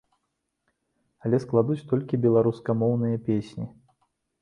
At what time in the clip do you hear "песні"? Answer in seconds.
3.33-3.65